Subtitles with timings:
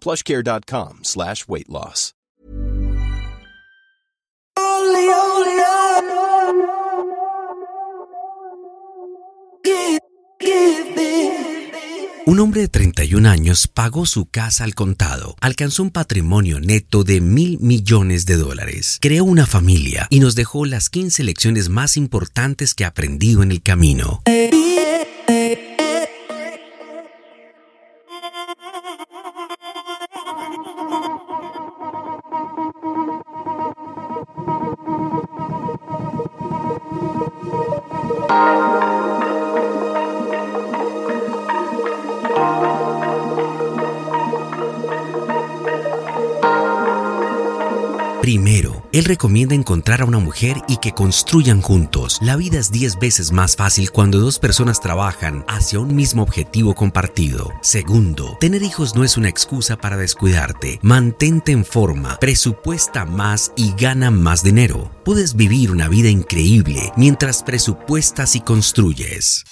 [0.00, 2.14] plushcare.com slash weight loss.
[12.26, 17.22] Un hombre de 31 años pagó su casa al contado, alcanzó un patrimonio neto de
[17.22, 22.74] mil millones de dólares, creó una familia y nos dejó las 15 lecciones más importantes
[22.74, 24.22] que ha aprendido en el camino.
[48.28, 52.18] Primero, él recomienda encontrar a una mujer y que construyan juntos.
[52.20, 56.74] La vida es 10 veces más fácil cuando dos personas trabajan hacia un mismo objetivo
[56.74, 57.50] compartido.
[57.62, 60.78] Segundo, tener hijos no es una excusa para descuidarte.
[60.82, 64.90] Mantente en forma, presupuesta más y gana más dinero.
[65.06, 69.46] Puedes vivir una vida increíble mientras presupuestas y construyes.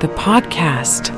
[0.00, 1.08] The podcast.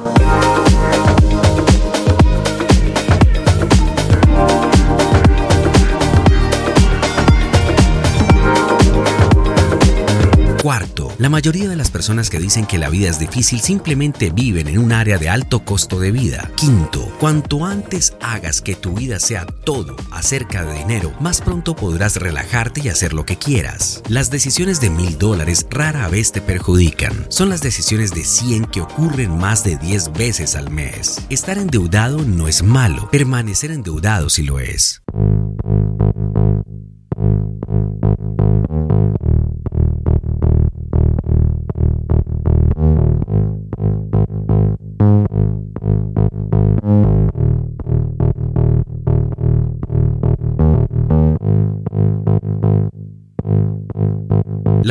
[11.21, 14.79] La mayoría de las personas que dicen que la vida es difícil simplemente viven en
[14.79, 16.51] un área de alto costo de vida.
[16.57, 22.17] Quinto, cuanto antes hagas que tu vida sea todo acerca de dinero, más pronto podrás
[22.17, 24.03] relajarte y hacer lo que quieras.
[24.09, 27.27] Las decisiones de mil dólares rara vez te perjudican.
[27.29, 31.21] Son las decisiones de 100 que ocurren más de 10 veces al mes.
[31.29, 35.03] Estar endeudado no es malo, permanecer endeudado sí lo es.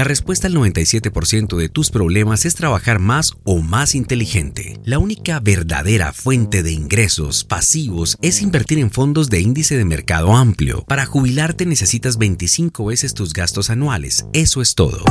[0.10, 4.80] Respuesta al 97% de tus problemas es trabajar más o más inteligente.
[4.84, 10.36] La única verdadera fuente de ingresos pasivos es invertir en fondos de índice de mercado
[10.36, 10.84] amplio.
[10.86, 14.26] Para jubilarte necesitas 25 veces tus gastos anuales.
[14.34, 15.06] Eso es todo.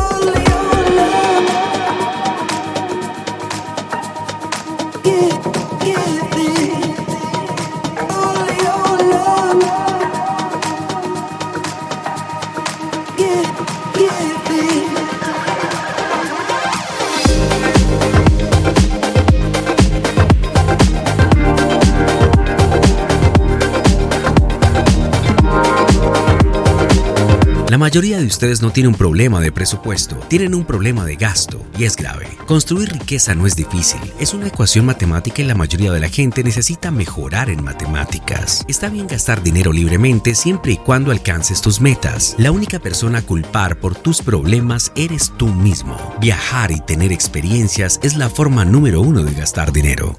[27.78, 31.64] La mayoría de ustedes no tiene un problema de presupuesto, tienen un problema de gasto
[31.78, 32.26] y es grave.
[32.44, 36.42] Construir riqueza no es difícil, es una ecuación matemática y la mayoría de la gente
[36.42, 38.64] necesita mejorar en matemáticas.
[38.66, 42.34] Está bien gastar dinero libremente siempre y cuando alcances tus metas.
[42.36, 45.96] La única persona a culpar por tus problemas eres tú mismo.
[46.20, 50.18] Viajar y tener experiencias es la forma número uno de gastar dinero.